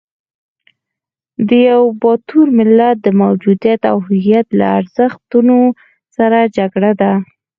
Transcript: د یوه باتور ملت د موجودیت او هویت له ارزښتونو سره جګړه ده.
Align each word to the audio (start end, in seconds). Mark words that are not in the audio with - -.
د 1.47 1.49
یوه 1.69 1.89
باتور 2.03 2.47
ملت 2.59 2.95
د 3.03 3.07
موجودیت 3.21 3.81
او 3.91 3.97
هویت 4.07 4.47
له 4.59 4.65
ارزښتونو 4.79 5.57
سره 6.15 6.39
جګړه 6.57 6.91
ده. 7.01 7.13